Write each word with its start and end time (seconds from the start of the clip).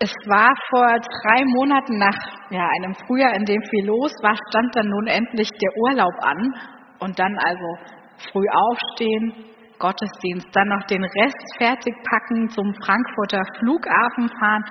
Es 0.00 0.12
war 0.26 0.54
vor 0.70 0.86
drei 0.86 1.42
Monaten 1.44 1.98
nach 1.98 2.16
ja, 2.50 2.68
einem 2.78 2.94
Frühjahr, 2.94 3.34
in 3.34 3.44
dem 3.44 3.60
viel 3.70 3.86
los 3.86 4.12
war, 4.22 4.36
stand 4.48 4.76
dann 4.76 4.88
nun 4.88 5.06
endlich 5.08 5.48
der 5.50 5.70
Urlaub 5.76 6.14
an 6.20 6.54
und 7.00 7.18
dann 7.18 7.36
also 7.38 7.66
früh 8.30 8.46
aufstehen, 8.48 9.44
Gottesdienst, 9.78 10.48
dann 10.52 10.68
noch 10.68 10.86
den 10.86 11.02
Rest 11.02 11.56
fertig 11.56 11.94
packen, 12.10 12.48
zum 12.48 12.74
Frankfurter 12.74 13.42
Flughafen 13.58 14.28
fahren, 14.38 14.64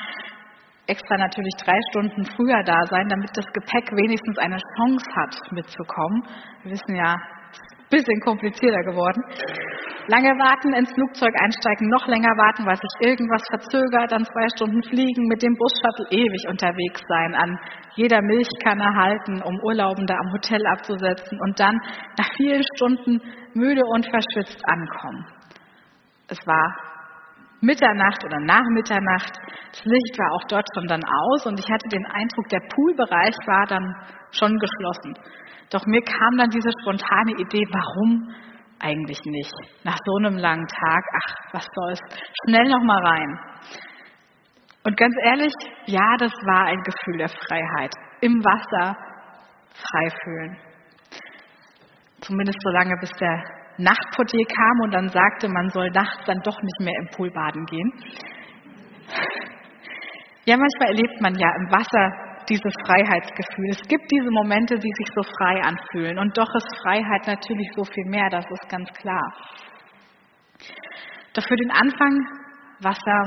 extra 0.88 1.18
natürlich 1.18 1.56
drei 1.64 1.80
Stunden 1.92 2.26
früher 2.26 2.64
da 2.64 2.86
sein, 2.86 3.08
damit 3.10 3.30
das 3.36 3.46
Gepäck 3.52 3.92
wenigstens 3.92 4.38
eine 4.38 4.58
Chance 4.76 5.06
hat, 5.16 5.52
mitzukommen. 5.52 6.24
Wir 6.64 6.72
wissen 6.72 6.96
ja, 6.96 7.16
bisschen 7.90 8.20
komplizierter 8.22 8.84
geworden. 8.84 9.22
Lange 10.08 10.32
warten, 10.40 10.72
ins 10.72 10.94
Flugzeug 10.94 11.36
einsteigen, 11.36 11.90
noch 11.90 12.08
länger 12.08 12.32
warten, 12.40 12.66
weil 12.66 12.78
sich 12.78 12.96
irgendwas 13.04 13.44
verzögert, 13.52 14.12
dann 14.12 14.24
zwei 14.24 14.48
Stunden 14.56 14.82
fliegen, 14.84 15.28
mit 15.28 15.44
dem 15.44 15.54
Bus-Shuttle 15.60 16.08
ewig 16.12 16.48
unterwegs 16.48 17.02
sein, 17.10 17.36
an 17.36 17.60
jeder 17.96 18.22
Milchkanne 18.22 18.88
halten, 18.96 19.44
um 19.44 19.60
Urlaubende 19.64 20.16
am 20.16 20.32
Hotel 20.32 20.66
abzusetzen 20.66 21.38
und 21.44 21.60
dann 21.60 21.76
nach 22.18 22.30
vielen 22.38 22.64
Stunden 22.76 23.20
müde 23.54 23.84
und 23.84 24.08
verschwitzt 24.08 24.64
ankommen. 24.64 25.26
Es 26.30 26.40
war 26.48 26.76
Mitternacht 27.60 28.24
oder 28.24 28.40
nach 28.40 28.66
Mitternacht. 28.72 29.36
Das 29.74 29.84
Licht 29.84 30.16
war 30.20 30.32
auch 30.40 30.48
dort 30.48 30.68
schon 30.74 30.88
dann 30.88 31.04
aus 31.04 31.46
und 31.48 31.60
ich 31.60 31.68
hatte 31.70 31.90
den 31.90 32.06
Eindruck, 32.06 32.48
der 32.48 32.62
Poolbereich 32.74 33.36
war 33.46 33.66
dann 33.68 33.94
schon 34.32 34.58
geschlossen. 34.58 35.20
Doch 35.70 35.86
mir 35.86 36.02
kam 36.02 36.38
dann 36.38 36.50
diese 36.50 36.72
spontane 36.80 37.32
Idee, 37.32 37.68
warum 37.72 38.32
eigentlich 38.80 39.20
nicht? 39.26 39.54
Nach 39.84 39.98
so 40.06 40.16
einem 40.18 40.38
langen 40.38 40.68
Tag, 40.68 41.04
ach, 41.24 41.34
was 41.54 41.68
soll's, 41.74 42.00
schnell 42.46 42.66
noch 42.70 42.84
mal 42.84 43.06
rein. 43.06 43.40
Und 44.84 44.96
ganz 44.96 45.16
ehrlich, 45.24 45.54
ja, 45.86 46.16
das 46.18 46.32
war 46.46 46.66
ein 46.66 46.82
Gefühl 46.84 47.18
der 47.18 47.30
Freiheit. 47.30 47.92
Im 48.22 48.44
Wasser 48.44 48.96
frei 49.74 50.10
fühlen. 50.24 50.58
Zumindest 52.22 52.58
so 52.62 52.70
lange, 52.70 52.96
bis 53.00 53.12
der 53.20 53.44
Nachtportier 53.78 54.46
kam 54.46 54.82
und 54.84 54.94
dann 54.94 55.10
sagte, 55.10 55.50
man 55.50 55.70
soll 55.70 55.90
nachts 55.92 56.26
dann 56.26 56.40
doch 56.42 56.60
nicht 56.62 56.80
mehr 56.80 56.96
im 57.00 57.10
Pool 57.16 57.30
baden 57.32 57.66
gehen. 57.66 57.92
Ja, 60.46 60.56
manchmal 60.58 60.90
erlebt 60.90 61.22
man 61.22 61.36
ja 61.36 61.50
im 61.58 61.72
Wasser 61.72 62.27
dieses 62.50 62.74
Freiheitsgefühl. 62.86 63.70
Es 63.72 63.88
gibt 63.88 64.10
diese 64.12 64.32
Momente, 64.32 64.76
die 64.76 64.92
sich 64.98 65.08
so 65.14 65.22
frei 65.38 65.62
anfühlen. 65.62 66.18
Und 66.18 66.38
doch 66.38 66.48
ist 66.56 66.82
Freiheit 66.82 67.28
natürlich 67.28 67.70
so 67.76 67.84
viel 67.84 68.06
mehr, 68.06 68.30
das 68.30 68.46
ist 68.50 68.70
ganz 68.70 68.90
klar. 68.94 69.34
Doch 71.34 71.44
für 71.44 71.56
den 71.56 71.72
Anfang, 71.72 72.14
was 72.82 72.98
da 73.00 73.24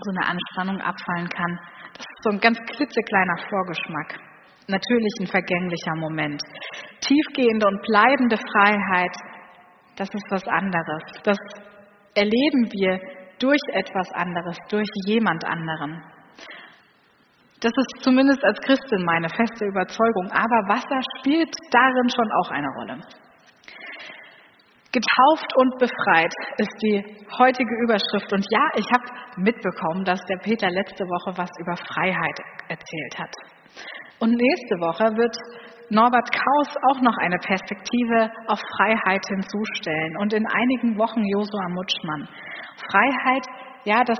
so 0.00 0.10
eine 0.16 0.28
Anspannung 0.28 0.80
abfallen 0.80 1.28
kann, 1.28 1.58
das 1.94 2.06
ist 2.06 2.22
so 2.22 2.30
ein 2.30 2.40
ganz 2.40 2.58
klitzekleiner 2.58 3.38
Vorgeschmack. 3.48 4.20
Natürlich 4.68 5.14
ein 5.20 5.26
vergänglicher 5.26 5.96
Moment. 5.96 6.40
Tiefgehende 7.00 7.66
und 7.66 7.82
bleibende 7.82 8.36
Freiheit, 8.36 9.16
das 9.96 10.08
ist 10.14 10.26
was 10.30 10.46
anderes. 10.46 11.02
Das 11.24 11.38
erleben 12.14 12.70
wir 12.72 13.00
durch 13.38 13.60
etwas 13.72 14.10
anderes, 14.12 14.58
durch 14.68 14.88
jemand 15.06 15.44
anderen. 15.44 16.02
Das 17.60 17.72
ist 17.74 18.04
zumindest 18.04 18.44
als 18.44 18.58
Christin 18.60 19.04
meine 19.04 19.28
feste 19.28 19.64
Überzeugung. 19.66 20.30
Aber 20.30 20.68
Wasser 20.68 21.00
spielt 21.18 21.50
darin 21.72 22.08
schon 22.08 22.30
auch 22.40 22.50
eine 22.50 22.68
Rolle. 22.78 23.00
Getauft 24.92 25.50
und 25.56 25.78
befreit 25.78 26.32
ist 26.58 26.72
die 26.82 27.04
heutige 27.38 27.74
Überschrift. 27.82 28.32
Und 28.32 28.46
ja, 28.50 28.64
ich 28.74 28.86
habe 28.92 29.04
mitbekommen, 29.36 30.04
dass 30.04 30.20
der 30.26 30.38
Peter 30.38 30.70
letzte 30.70 31.04
Woche 31.04 31.36
was 31.36 31.50
über 31.60 31.76
Freiheit 31.76 32.38
erzählt 32.68 33.18
hat. 33.18 33.34
Und 34.20 34.30
nächste 34.30 34.76
Woche 34.80 35.16
wird 35.16 35.36
Norbert 35.90 36.30
Kaus 36.32 36.76
auch 36.90 37.00
noch 37.00 37.16
eine 37.18 37.38
Perspektive 37.38 38.30
auf 38.46 38.60
Freiheit 38.76 39.24
hinzustellen. 39.28 40.16
Und 40.18 40.32
in 40.32 40.46
einigen 40.46 40.98
Wochen 40.98 41.24
Josua 41.24 41.68
Mutschmann. 41.70 42.28
Freiheit, 42.90 43.46
ja, 43.84 44.04
das 44.04 44.18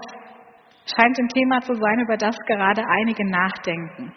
scheint 0.94 1.18
ein 1.18 1.28
Thema 1.28 1.60
zu 1.60 1.74
sein, 1.74 2.00
über 2.00 2.16
das 2.16 2.36
gerade 2.46 2.82
einige 2.86 3.28
nachdenken. 3.28 4.12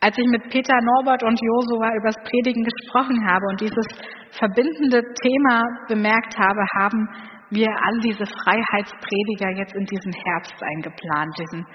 Als 0.00 0.18
ich 0.18 0.26
mit 0.26 0.50
Peter 0.50 0.74
Norbert 0.82 1.22
und 1.22 1.38
Josua 1.40 1.94
über 1.94 2.10
das 2.10 2.22
Predigen 2.24 2.64
gesprochen 2.64 3.24
habe 3.24 3.46
und 3.50 3.60
dieses 3.60 3.86
verbindende 4.32 5.02
Thema 5.22 5.62
bemerkt 5.86 6.36
habe, 6.36 6.60
haben 6.80 7.08
wir 7.50 7.68
all 7.68 8.00
diese 8.00 8.26
Freiheitsprediger 8.26 9.50
jetzt 9.56 9.74
in 9.74 9.84
diesen 9.84 10.12
Herbst 10.12 10.60
eingeplant, 10.60 11.38
diesen 11.38 11.66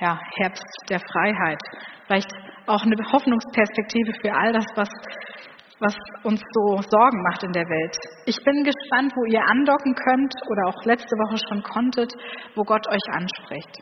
ja, 0.00 0.18
Herbst 0.36 0.64
der 0.88 1.00
Freiheit. 1.00 1.60
Vielleicht 2.06 2.32
auch 2.66 2.82
eine 2.82 2.96
Hoffnungsperspektive 3.12 4.12
für 4.22 4.32
all 4.32 4.52
das, 4.52 4.66
was 4.74 4.88
was 5.80 5.94
uns 6.24 6.40
so 6.52 6.82
Sorgen 6.82 7.22
macht 7.22 7.42
in 7.44 7.52
der 7.52 7.68
Welt. 7.68 7.96
Ich 8.26 8.42
bin 8.44 8.64
gespannt, 8.64 9.12
wo 9.14 9.24
ihr 9.26 9.42
andocken 9.46 9.94
könnt 9.94 10.34
oder 10.50 10.68
auch 10.68 10.84
letzte 10.84 11.14
Woche 11.16 11.38
schon 11.48 11.62
konntet, 11.62 12.12
wo 12.54 12.64
Gott 12.64 12.86
euch 12.88 13.06
anspricht. 13.12 13.78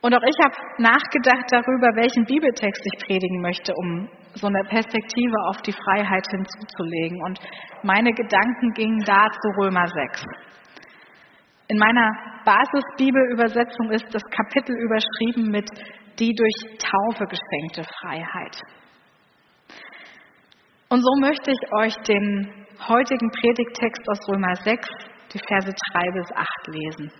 Und 0.00 0.14
auch 0.14 0.22
ich 0.22 0.38
habe 0.44 0.54
nachgedacht 0.78 1.46
darüber, 1.50 1.90
welchen 1.96 2.24
Bibeltext 2.24 2.86
ich 2.86 3.06
predigen 3.06 3.40
möchte, 3.40 3.72
um 3.74 4.08
so 4.34 4.46
eine 4.46 4.62
Perspektive 4.68 5.34
auf 5.48 5.60
die 5.62 5.72
Freiheit 5.72 6.24
hinzuzulegen. 6.30 7.20
Und 7.24 7.40
meine 7.82 8.12
Gedanken 8.12 8.72
gingen 8.74 9.04
da 9.04 9.26
zu 9.26 9.48
Römer 9.60 9.86
6. 9.88 10.24
In 11.68 11.78
meiner 11.78 12.10
Basisbibelübersetzung 12.44 13.90
ist 13.90 14.06
das 14.12 14.22
Kapitel 14.30 14.74
überschrieben 14.78 15.50
mit 15.50 15.68
die 16.18 16.34
durch 16.34 16.78
Taufe 16.78 17.24
geschenkte 17.26 17.84
Freiheit. 18.00 18.56
Und 20.90 21.02
so 21.02 21.10
möchte 21.20 21.50
ich 21.50 21.72
euch 21.72 21.94
den 22.08 22.66
heutigen 22.88 23.30
Predigtext 23.30 24.08
aus 24.08 24.18
Römer 24.28 24.54
6, 24.56 24.88
die 25.34 25.40
Verse 25.46 25.74
3 25.92 26.10
bis 26.12 26.32
8 26.32 26.48
lesen. 26.68 27.12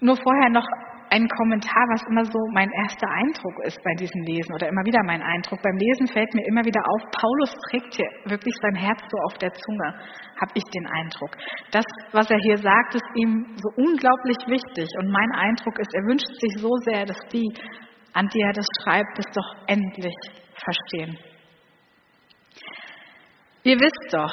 Nur 0.00 0.16
vorher 0.16 0.48
noch 0.48 0.66
ein 1.10 1.28
Kommentar, 1.28 1.84
was 1.92 2.06
immer 2.08 2.24
so 2.24 2.38
mein 2.54 2.70
erster 2.70 3.08
Eindruck 3.10 3.52
ist 3.64 3.76
bei 3.84 3.92
diesem 3.94 4.22
Lesen 4.22 4.54
oder 4.54 4.68
immer 4.68 4.84
wieder 4.86 5.02
mein 5.04 5.20
Eindruck. 5.20 5.60
Beim 5.60 5.76
Lesen 5.76 6.06
fällt 6.06 6.32
mir 6.32 6.46
immer 6.46 6.64
wieder 6.64 6.80
auf, 6.80 7.02
Paulus 7.12 7.52
trägt 7.68 7.94
hier 7.96 8.08
wirklich 8.24 8.54
sein 8.62 8.76
Herz 8.76 9.00
so 9.10 9.18
auf 9.26 9.34
der 9.36 9.52
Zunge, 9.52 10.00
habe 10.40 10.52
ich 10.54 10.64
den 10.72 10.86
Eindruck. 10.86 11.36
Das, 11.72 11.84
was 12.12 12.30
er 12.30 12.38
hier 12.38 12.56
sagt, 12.56 12.94
ist 12.94 13.10
ihm 13.16 13.54
so 13.56 13.68
unglaublich 13.76 14.38
wichtig 14.46 14.88
und 14.98 15.10
mein 15.10 15.32
Eindruck 15.32 15.78
ist, 15.78 15.92
er 15.92 16.06
wünscht 16.06 16.32
sich 16.40 16.54
so 16.56 16.70
sehr, 16.88 17.04
dass 17.04 17.20
die, 17.32 17.52
an 18.14 18.28
die 18.28 18.40
er 18.40 18.52
das 18.52 18.66
schreibt, 18.80 19.18
es 19.18 19.26
doch 19.34 19.66
endlich 19.66 20.16
verstehen. 20.54 21.18
Ihr 23.62 23.76
wisst 23.76 24.14
doch, 24.14 24.32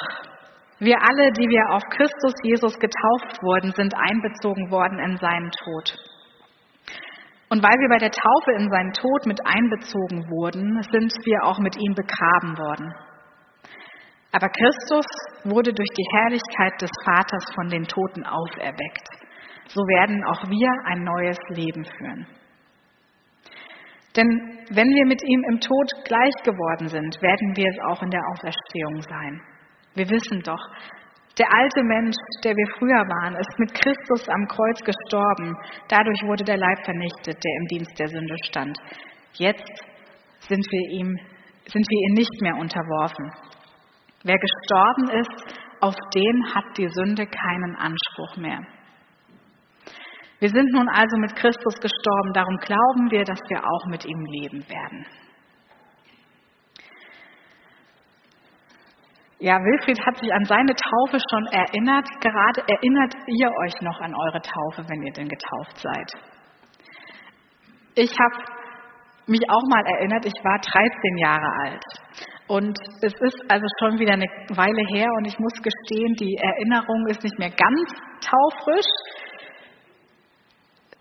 wir 0.78 0.96
alle, 1.02 1.32
die 1.32 1.48
wir 1.48 1.74
auf 1.74 1.82
Christus 1.90 2.32
Jesus 2.42 2.78
getauft 2.78 3.42
wurden, 3.42 3.72
sind 3.72 3.92
einbezogen 3.94 4.70
worden 4.70 4.98
in 5.00 5.18
seinen 5.18 5.50
Tod. 5.50 5.98
Und 7.50 7.62
weil 7.62 7.76
wir 7.76 7.88
bei 7.88 7.98
der 7.98 8.10
Taufe 8.10 8.52
in 8.52 8.70
seinen 8.70 8.92
Tod 8.92 9.26
mit 9.26 9.40
einbezogen 9.44 10.30
wurden, 10.30 10.80
sind 10.92 11.12
wir 11.24 11.44
auch 11.44 11.58
mit 11.58 11.76
ihm 11.76 11.94
begraben 11.94 12.56
worden. 12.56 12.94
Aber 14.32 14.48
Christus 14.48 15.06
wurde 15.44 15.72
durch 15.72 15.90
die 15.90 16.08
Herrlichkeit 16.12 16.80
des 16.80 16.90
Vaters 17.04 17.44
von 17.54 17.68
den 17.68 17.84
Toten 17.84 18.24
auferweckt. 18.24 19.08
So 19.68 19.80
werden 19.82 20.24
auch 20.24 20.48
wir 20.48 20.70
ein 20.86 21.04
neues 21.04 21.38
Leben 21.48 21.84
führen. 21.84 22.26
Denn 24.18 24.26
wenn 24.74 24.90
wir 24.90 25.06
mit 25.06 25.22
ihm 25.22 25.44
im 25.48 25.60
Tod 25.60 25.88
gleich 26.04 26.34
geworden 26.42 26.88
sind, 26.88 27.22
werden 27.22 27.54
wir 27.54 27.70
es 27.70 27.78
auch 27.86 28.02
in 28.02 28.10
der 28.10 28.26
Auferstehung 28.32 29.00
sein. 29.00 29.40
Wir 29.94 30.10
wissen 30.10 30.42
doch, 30.42 30.58
der 31.38 31.46
alte 31.54 31.84
Mensch, 31.84 32.16
der 32.42 32.50
wir 32.50 32.66
früher 32.78 33.06
waren, 33.06 33.36
ist 33.36 33.58
mit 33.58 33.72
Christus 33.74 34.28
am 34.28 34.48
Kreuz 34.48 34.82
gestorben. 34.82 35.54
Dadurch 35.86 36.20
wurde 36.26 36.42
der 36.42 36.56
Leib 36.56 36.84
vernichtet, 36.84 37.38
der 37.38 37.54
im 37.60 37.66
Dienst 37.68 37.96
der 37.96 38.08
Sünde 38.08 38.34
stand. 38.44 38.76
Jetzt 39.34 39.84
sind 40.40 40.66
wir 40.66 40.98
ihm, 40.98 41.14
sind 41.66 41.86
wir 41.86 42.08
ihm 42.08 42.14
nicht 42.14 42.42
mehr 42.42 42.56
unterworfen. 42.56 43.30
Wer 44.24 44.38
gestorben 44.38 45.10
ist, 45.20 45.54
auf 45.80 45.94
den 46.12 46.54
hat 46.56 46.76
die 46.76 46.88
Sünde 46.88 47.24
keinen 47.24 47.76
Anspruch 47.76 48.36
mehr. 48.36 48.58
Wir 50.40 50.48
sind 50.48 50.72
nun 50.72 50.88
also 50.88 51.16
mit 51.18 51.34
Christus 51.34 51.74
gestorben, 51.80 52.32
darum 52.32 52.56
glauben 52.58 53.10
wir, 53.10 53.24
dass 53.24 53.40
wir 53.48 53.64
auch 53.64 53.86
mit 53.86 54.04
ihm 54.04 54.24
leben 54.24 54.64
werden. 54.68 55.06
Ja, 59.40 59.54
Wilfried 59.54 60.04
hat 60.04 60.18
sich 60.18 60.32
an 60.32 60.44
seine 60.44 60.74
Taufe 60.74 61.18
schon 61.30 61.46
erinnert. 61.46 62.08
Gerade 62.20 62.62
erinnert 62.66 63.14
ihr 63.26 63.50
euch 63.64 63.74
noch 63.82 64.00
an 64.00 64.12
eure 64.14 64.40
Taufe, 64.42 64.88
wenn 64.88 65.02
ihr 65.02 65.12
denn 65.12 65.28
getauft 65.28 65.78
seid. 65.78 66.12
Ich 67.94 68.10
habe 68.18 68.44
mich 69.26 69.42
auch 69.48 69.62
mal 69.68 69.84
erinnert, 69.86 70.24
ich 70.24 70.34
war 70.42 70.58
13 70.58 71.16
Jahre 71.18 71.50
alt. 71.62 71.84
Und 72.48 72.78
es 73.02 73.12
ist 73.12 73.38
also 73.48 73.66
schon 73.78 73.98
wieder 73.98 74.14
eine 74.14 74.26
Weile 74.56 74.82
her 74.94 75.08
und 75.18 75.26
ich 75.26 75.38
muss 75.38 75.54
gestehen, 75.62 76.14
die 76.14 76.36
Erinnerung 76.40 77.06
ist 77.08 77.22
nicht 77.22 77.38
mehr 77.38 77.50
ganz 77.50 77.94
taufrisch. 78.20 78.90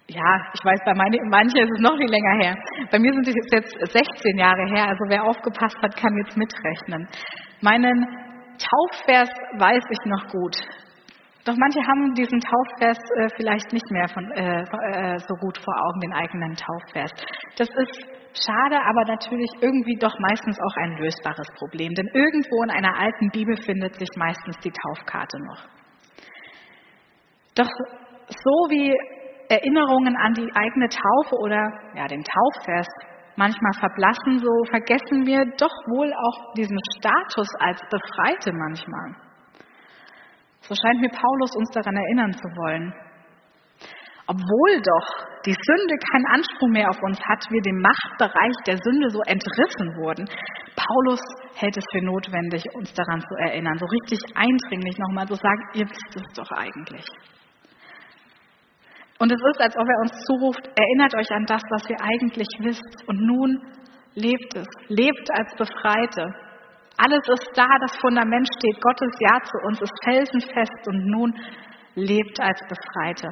Ja, 0.09 0.39
ich 0.53 0.63
weiß, 0.63 0.79
bei 0.85 0.93
manchen 0.93 1.59
ist 1.59 1.71
es 1.71 1.81
noch 1.81 1.97
viel 1.97 2.09
länger 2.09 2.43
her. 2.43 2.55
Bei 2.91 2.99
mir 2.99 3.11
sind 3.11 3.27
es 3.27 3.35
jetzt 3.51 3.75
16 3.91 4.37
Jahre 4.37 4.65
her, 4.67 4.87
also 4.87 5.03
wer 5.09 5.23
aufgepasst 5.23 5.77
hat, 5.81 5.97
kann 5.97 6.15
jetzt 6.23 6.37
mitrechnen. 6.37 7.07
Meinen 7.61 8.07
Taufvers 8.57 9.29
weiß 9.59 9.83
ich 9.89 9.99
noch 10.05 10.27
gut. 10.31 10.55
Doch 11.43 11.55
manche 11.57 11.79
haben 11.87 12.13
diesen 12.13 12.39
Taufvers 12.39 12.97
äh, 12.97 13.29
vielleicht 13.35 13.71
nicht 13.71 13.89
mehr 13.91 14.07
von, 14.09 14.31
äh, 14.31 14.63
äh, 14.63 15.17
so 15.19 15.35
gut 15.35 15.57
vor 15.57 15.73
Augen, 15.75 15.99
den 16.01 16.13
eigenen 16.13 16.55
Taufvers. 16.55 17.11
Das 17.57 17.69
ist 17.69 18.07
schade, 18.33 18.79
aber 18.79 19.05
natürlich 19.05 19.49
irgendwie 19.61 19.95
doch 19.95 20.13
meistens 20.19 20.59
auch 20.59 20.83
ein 20.83 20.97
lösbares 20.97 21.47
Problem. 21.57 21.93
Denn 21.93 22.07
irgendwo 22.13 22.63
in 22.63 22.69
einer 22.69 22.99
alten 22.99 23.29
Bibel 23.29 23.55
findet 23.57 23.95
sich 23.95 24.09
meistens 24.17 24.57
die 24.59 24.71
Taufkarte 24.71 25.37
noch. 25.39 25.63
Doch 27.55 27.69
so 28.27 28.69
wie 28.69 28.93
Erinnerungen 29.49 30.15
an 30.17 30.33
die 30.33 30.49
eigene 30.53 30.89
Taufe 30.89 31.35
oder 31.39 31.71
ja, 31.95 32.07
den 32.07 32.23
Taufvers 32.23 32.87
manchmal 33.37 33.73
verblassen, 33.79 34.39
so 34.39 34.51
vergessen 34.69 35.25
wir 35.25 35.45
doch 35.57 35.73
wohl 35.93 36.11
auch 36.11 36.53
diesen 36.55 36.77
Status 36.97 37.47
als 37.59 37.79
Befreite 37.89 38.51
manchmal. 38.51 39.15
So 40.61 40.75
scheint 40.75 40.99
mir 40.99 41.09
Paulus 41.09 41.55
uns 41.55 41.69
daran 41.71 41.95
erinnern 41.95 42.33
zu 42.33 42.47
wollen. 42.57 42.93
Obwohl 44.27 44.81
doch 44.81 45.07
die 45.45 45.55
Sünde 45.55 45.95
keinen 46.11 46.25
Anspruch 46.35 46.67
mehr 46.67 46.89
auf 46.89 47.01
uns 47.01 47.17
hat, 47.23 47.47
wir 47.49 47.61
dem 47.61 47.79
Machtbereich 47.79 48.55
der 48.65 48.75
Sünde 48.75 49.09
so 49.09 49.21
entrissen 49.21 49.95
wurden, 49.95 50.27
Paulus 50.75 51.21
hält 51.55 51.77
es 51.77 51.85
für 51.91 52.03
notwendig, 52.03 52.63
uns 52.75 52.93
daran 52.93 53.21
zu 53.21 53.35
erinnern, 53.35 53.77
so 53.77 53.85
richtig 53.85 54.19
eindringlich 54.35 54.97
nochmal 54.99 55.27
zu 55.27 55.35
sagen, 55.35 55.63
ihr 55.73 55.89
wisst 55.89 56.15
es 56.15 56.33
doch 56.35 56.51
eigentlich. 56.51 57.05
Und 59.19 59.31
es 59.31 59.39
ist, 59.51 59.61
als 59.61 59.75
ob 59.75 59.87
er 59.87 59.99
uns 60.01 60.11
zuruft, 60.25 60.61
erinnert 60.75 61.15
euch 61.15 61.31
an 61.31 61.45
das, 61.45 61.61
was 61.71 61.89
ihr 61.89 61.97
eigentlich 61.99 62.47
wisst. 62.59 63.07
Und 63.07 63.19
nun 63.25 63.61
lebt 64.13 64.55
es. 64.55 64.67
Lebt 64.89 65.29
als 65.33 65.53
Befreite. 65.55 66.23
Alles 66.97 67.27
ist 67.27 67.51
da, 67.55 67.67
das 67.81 67.95
Fundament 67.97 68.47
steht. 68.57 68.81
Gottes 68.81 69.11
Ja 69.19 69.39
zu 69.43 69.57
uns 69.67 69.81
ist 69.81 69.93
felsenfest 70.03 70.87
und 70.87 71.05
nun 71.07 71.33
lebt 71.95 72.39
als 72.39 72.59
Befreite. 72.67 73.27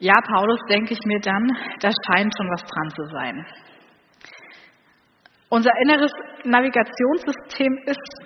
Ja, 0.00 0.14
Paulus, 0.20 0.60
denke 0.68 0.92
ich 0.92 1.00
mir 1.04 1.20
dann, 1.20 1.48
da 1.80 1.90
scheint 2.06 2.32
schon 2.36 2.50
was 2.50 2.62
dran 2.62 2.90
zu 2.90 3.04
sein. 3.12 3.46
Unser 5.50 5.72
inneres 5.82 6.12
Navigationssystem 6.44 7.78
ist 7.86 8.22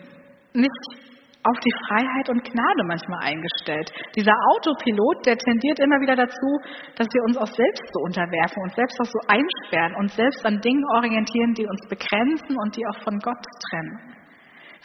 nicht 0.53 1.12
auf 1.43 1.59
die 1.59 1.75
Freiheit 1.89 2.29
und 2.31 2.45
Gnade 2.45 2.85
manchmal 2.87 3.27
eingestellt. 3.27 3.91
Dieser 4.15 4.35
Autopilot, 4.55 5.27
der 5.27 5.37
tendiert 5.37 5.81
immer 5.81 5.99
wieder 6.01 6.15
dazu, 6.15 6.51
dass 6.95 7.09
wir 7.11 7.23
uns 7.27 7.37
auch 7.37 7.51
selbst 7.51 7.83
so 7.93 8.01
unterwerfen, 8.05 8.63
uns 8.63 8.75
selbst 8.75 8.99
auch 9.01 9.11
so 9.11 9.19
einsperren, 9.27 9.95
uns 9.97 10.15
selbst 10.15 10.47
an 10.47 10.61
Dingen 10.61 10.85
orientieren, 10.95 11.55
die 11.55 11.67
uns 11.67 11.83
begrenzen 11.89 12.57
und 12.57 12.77
die 12.77 12.87
auch 12.87 13.03
von 13.03 13.19
Gott 13.19 13.43
trennen. 13.71 13.99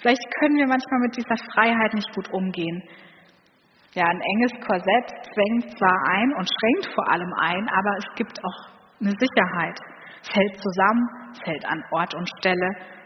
Vielleicht 0.02 0.26
können 0.40 0.58
wir 0.58 0.68
manchmal 0.68 1.02
mit 1.02 1.18
dieser 1.18 1.38
Freiheit 1.54 1.94
nicht 1.94 2.14
gut 2.14 2.30
umgehen. 2.34 2.82
Ja, 3.94 4.06
ein 4.06 4.22
enges 4.22 4.54
Korsett 4.66 5.08
zwängt 5.34 5.78
zwar 5.78 5.98
ein 6.10 6.34
und 6.38 6.46
schränkt 6.46 6.94
vor 6.94 7.10
allem 7.10 7.34
ein, 7.40 7.68
aber 7.70 7.98
es 7.98 8.16
gibt 8.16 8.38
auch 8.44 8.78
eine 9.02 9.14
Sicherheit. 9.14 9.80
Es 10.22 10.36
hält 10.36 10.58
zusammen, 10.62 11.06
es 11.34 11.42
hält 11.46 11.66
an 11.66 11.84
Ort 11.92 12.14
und 12.16 12.30
Stelle 12.40 12.97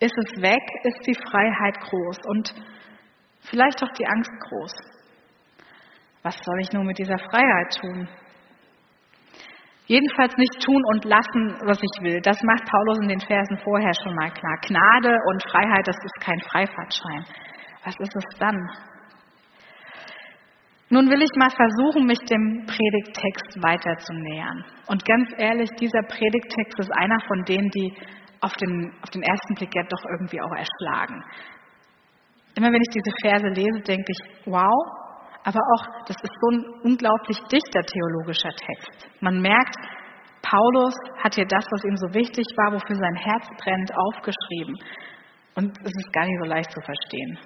ist 0.00 0.14
es 0.16 0.42
weg, 0.42 0.62
ist 0.84 1.06
die 1.06 1.14
Freiheit 1.14 1.80
groß 1.80 2.18
und 2.26 2.54
vielleicht 3.40 3.82
auch 3.82 3.92
die 3.98 4.06
Angst 4.06 4.32
groß. 4.48 4.72
Was 6.22 6.36
soll 6.42 6.60
ich 6.60 6.72
nun 6.72 6.86
mit 6.86 6.98
dieser 6.98 7.18
Freiheit 7.18 7.76
tun? 7.80 8.08
Jedenfalls 9.86 10.34
nicht 10.38 10.64
tun 10.64 10.82
und 10.92 11.04
lassen, 11.04 11.60
was 11.66 11.78
ich 11.82 12.02
will. 12.02 12.20
Das 12.22 12.42
macht 12.42 12.64
Paulus 12.64 13.00
in 13.02 13.08
den 13.08 13.20
Versen 13.20 13.58
vorher 13.58 13.92
schon 14.02 14.14
mal 14.14 14.30
klar. 14.30 14.56
Gnade 14.66 15.18
und 15.26 15.42
Freiheit, 15.50 15.86
das 15.86 15.96
ist 15.96 16.20
kein 16.20 16.40
Freifahrtschein. 16.40 17.24
Was 17.84 17.94
ist 18.00 18.16
es 18.16 18.38
dann? 18.38 18.56
Nun 20.88 21.10
will 21.10 21.20
ich 21.20 21.36
mal 21.36 21.50
versuchen, 21.50 22.06
mich 22.06 22.20
dem 22.20 22.64
Predigttext 22.66 23.62
weiter 23.62 23.96
zu 23.98 24.14
nähern. 24.14 24.64
Und 24.86 25.04
ganz 25.04 25.28
ehrlich, 25.36 25.68
dieser 25.78 26.02
Predigttext 26.02 26.78
ist 26.78 26.92
einer 26.92 27.20
von 27.26 27.44
denen, 27.44 27.68
die 27.70 27.92
auf 28.44 28.52
den, 28.54 28.92
auf 29.02 29.10
den 29.10 29.22
ersten 29.22 29.54
Blick 29.54 29.74
ja 29.74 29.82
doch 29.88 30.04
irgendwie 30.10 30.40
auch 30.40 30.52
erschlagen. 30.52 31.24
Immer 32.56 32.70
wenn 32.70 32.82
ich 32.82 32.92
diese 32.92 33.12
Verse 33.22 33.48
lese, 33.48 33.80
denke 33.80 34.12
ich, 34.12 34.20
wow, 34.44 34.70
aber 35.44 35.60
auch, 35.74 36.04
das 36.06 36.16
ist 36.22 36.34
so 36.40 36.48
ein 36.52 36.64
unglaublich 36.84 37.38
dichter 37.50 37.80
theologischer 37.82 38.50
Text. 38.50 39.08
Man 39.20 39.40
merkt, 39.40 39.76
Paulus 40.42 40.94
hat 41.22 41.34
hier 41.34 41.46
das, 41.46 41.64
was 41.70 41.84
ihm 41.84 41.96
so 41.96 42.12
wichtig 42.12 42.46
war, 42.56 42.72
wofür 42.72 42.96
sein 42.96 43.16
Herz 43.16 43.48
brennt, 43.58 43.90
aufgeschrieben. 43.96 44.74
Und 45.54 45.78
es 45.80 45.92
ist 45.92 46.12
gar 46.12 46.26
nicht 46.26 46.38
so 46.42 46.48
leicht 46.48 46.70
zu 46.70 46.80
verstehen. 46.80 47.38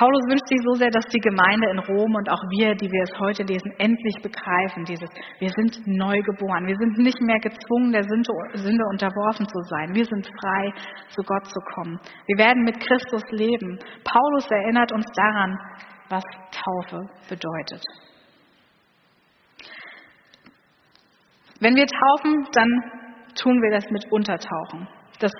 Paulus 0.00 0.24
wünscht 0.32 0.48
sich 0.48 0.62
so 0.64 0.72
sehr, 0.80 0.88
dass 0.88 1.04
die 1.12 1.20
Gemeinde 1.20 1.68
in 1.68 1.78
Rom 1.78 2.14
und 2.14 2.30
auch 2.30 2.40
wir, 2.56 2.74
die 2.74 2.90
wir 2.90 3.02
es 3.02 3.12
heute 3.20 3.42
lesen, 3.42 3.70
endlich 3.76 4.16
begreifen, 4.22 4.82
dieses, 4.84 5.10
wir 5.38 5.50
sind 5.50 5.76
neu 5.84 6.16
geboren. 6.22 6.66
Wir 6.66 6.76
sind 6.76 6.96
nicht 6.96 7.20
mehr 7.20 7.38
gezwungen, 7.38 7.92
der 7.92 8.04
Sünde, 8.04 8.32
Sünde 8.54 8.82
unterworfen 8.88 9.46
zu 9.46 9.60
sein. 9.68 9.92
Wir 9.92 10.06
sind 10.06 10.24
frei, 10.40 10.72
zu 11.10 11.20
Gott 11.20 11.44
zu 11.44 11.60
kommen. 11.74 12.00
Wir 12.26 12.38
werden 12.38 12.64
mit 12.64 12.80
Christus 12.80 13.22
leben. 13.28 13.78
Paulus 14.02 14.50
erinnert 14.50 14.90
uns 14.90 15.04
daran, 15.12 15.58
was 16.08 16.24
Taufe 16.48 17.04
bedeutet. 17.28 17.84
Wenn 21.60 21.76
wir 21.76 21.86
taufen, 21.86 22.48
dann 22.52 22.70
tun 23.34 23.60
wir 23.60 23.70
das 23.70 23.84
mit 23.90 24.10
Untertauchen. 24.10 24.88
Das 25.18 25.32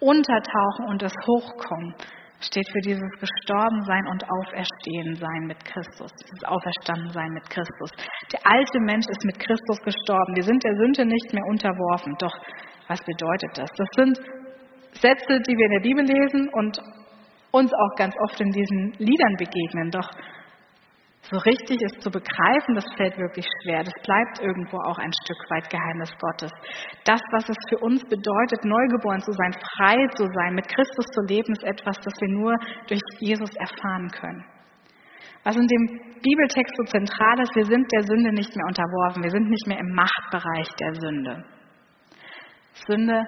Untertauchen 0.00 0.86
und 0.86 1.02
das 1.02 1.12
Hochkommen 1.26 1.94
steht 2.40 2.68
für 2.70 2.80
dieses 2.80 3.10
Gestorbensein 3.18 4.06
und 4.06 4.22
Auferstehensein 4.24 5.46
mit 5.46 5.64
Christus, 5.64 6.12
dieses 6.22 6.44
Auferstandensein 6.44 7.32
mit 7.32 7.48
Christus. 7.50 7.90
Der 8.32 8.40
alte 8.44 8.80
Mensch 8.80 9.06
ist 9.08 9.24
mit 9.24 9.38
Christus 9.38 9.78
gestorben. 9.82 10.36
Wir 10.36 10.44
sind 10.44 10.62
der 10.62 10.76
Sünde 10.76 11.04
nicht 11.04 11.32
mehr 11.32 11.44
unterworfen. 11.50 12.14
Doch 12.18 12.34
was 12.86 13.00
bedeutet 13.04 13.50
das? 13.58 13.70
Das 13.76 13.88
sind 13.96 14.18
Sätze, 14.92 15.40
die 15.46 15.56
wir 15.56 15.66
in 15.66 15.72
der 15.72 15.88
Bibel 15.88 16.04
lesen 16.04 16.48
und 16.52 16.78
uns 17.50 17.72
auch 17.72 17.96
ganz 17.96 18.14
oft 18.28 18.40
in 18.40 18.50
diesen 18.50 18.92
Liedern 18.98 19.34
begegnen. 19.36 19.90
Doch 19.90 20.08
so 21.30 21.36
richtig 21.38 21.76
ist 21.82 22.00
zu 22.00 22.10
begreifen, 22.10 22.74
das 22.74 22.86
fällt 22.96 23.18
wirklich 23.18 23.46
schwer. 23.60 23.84
Das 23.84 23.92
bleibt 24.02 24.40
irgendwo 24.40 24.78
auch 24.78 24.98
ein 24.98 25.12
Stück 25.12 25.50
weit 25.50 25.68
Geheimnis 25.68 26.10
Gottes. 26.18 26.50
Das, 27.04 27.20
was 27.32 27.48
es 27.48 27.56
für 27.68 27.78
uns 27.84 28.02
bedeutet, 28.04 28.64
neugeboren 28.64 29.20
zu 29.20 29.32
sein, 29.32 29.52
frei 29.76 29.96
zu 30.16 30.24
sein, 30.32 30.54
mit 30.54 30.68
Christus 30.68 31.04
zu 31.12 31.20
leben, 31.28 31.52
ist 31.52 31.64
etwas, 31.64 31.96
das 32.00 32.14
wir 32.20 32.28
nur 32.28 32.56
durch 32.86 33.02
Jesus 33.20 33.50
erfahren 33.56 34.08
können. 34.08 34.44
Was 35.44 35.56
in 35.56 35.66
dem 35.66 35.86
Bibeltext 36.22 36.74
so 36.76 36.84
zentral 36.84 37.40
ist, 37.40 37.54
wir 37.54 37.64
sind 37.64 37.86
der 37.92 38.02
Sünde 38.02 38.32
nicht 38.32 38.54
mehr 38.56 38.66
unterworfen, 38.66 39.22
wir 39.22 39.30
sind 39.30 39.48
nicht 39.48 39.66
mehr 39.66 39.78
im 39.78 39.94
Machtbereich 39.94 40.68
der 40.80 40.94
Sünde. 40.94 41.44
Sünde, 42.86 43.22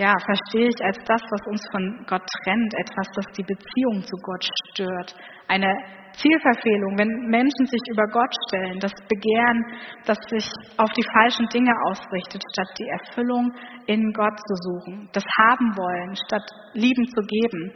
ja, 0.00 0.16
verstehe 0.24 0.68
ich 0.68 0.80
als 0.82 0.96
das, 1.04 1.20
was 1.20 1.46
uns 1.46 1.62
von 1.72 2.06
Gott 2.08 2.22
trennt, 2.42 2.72
etwas, 2.72 3.06
das 3.14 3.26
die 3.36 3.42
Beziehung 3.42 4.02
zu 4.02 4.16
Gott 4.22 4.42
stört, 4.72 5.14
eine 5.46 5.76
Zielverfehlung, 6.16 6.96
wenn 6.96 7.28
Menschen 7.28 7.66
sich 7.66 7.82
über 7.92 8.06
Gott 8.08 8.34
stellen, 8.48 8.80
das 8.80 8.94
Begehren, 9.08 9.62
das 10.06 10.16
sich 10.30 10.48
auf 10.78 10.90
die 10.92 11.04
falschen 11.12 11.46
Dinge 11.48 11.72
ausrichtet, 11.84 12.42
statt 12.50 12.68
die 12.78 12.88
Erfüllung 12.88 13.52
in 13.86 14.10
Gott 14.14 14.38
zu 14.40 14.54
suchen, 14.64 15.10
das 15.12 15.24
Haben 15.36 15.76
wollen, 15.76 16.16
statt 16.16 16.48
Lieben 16.72 17.06
zu 17.06 17.20
geben, 17.20 17.72